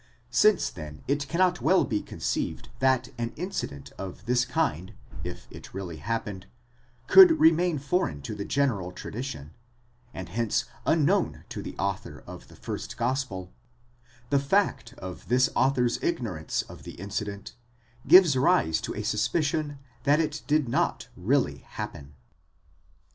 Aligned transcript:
Since 0.31 0.71
then 0.71 1.03
it 1.07 1.27
cannot 1.27 1.61
well 1.61 1.85
be 1.85 2.01
conceived 2.01 2.69
that 2.79 3.09
an 3.19 3.33
incident 3.35 3.91
of 3.99 4.25
this 4.25 4.45
kind, 4.45 4.95
if 5.23 5.47
it 5.51 5.75
really 5.75 5.97
happened, 5.97 6.47
could 7.05 7.39
remain 7.39 7.77
foreign 7.77 8.23
to 8.23 8.33
the 8.33 8.43
general 8.43 8.91
tradition, 8.91 9.51
and 10.11 10.27
hence 10.29 10.65
unknown 10.87 11.43
to 11.49 11.61
the 11.61 11.77
author 11.77 12.23
of 12.25 12.47
the 12.47 12.55
first 12.55 12.97
gospel: 12.97 13.53
the 14.31 14.39
fact 14.39 14.93
of 14.97 15.27
this 15.27 15.51
author's 15.55 16.01
ignorance 16.01 16.63
of 16.63 16.81
the 16.81 16.93
incident 16.95 17.53
gives 18.07 18.35
rise 18.35 18.81
to 18.81 18.95
a 18.95 19.03
suspicion 19.03 19.77
that 20.01 20.19
it 20.19 20.41
did 20.47 20.67
not 20.67 21.09
really 21.15 21.57
happen. 21.59 22.15